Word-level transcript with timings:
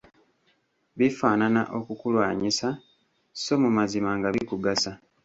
Bifanaana 0.97 1.61
okukulwanyisa, 1.77 2.69
sso 3.37 3.53
mu 3.63 3.69
mazima 3.77 4.09
nga 4.17 4.29
bikugasa. 4.35 4.91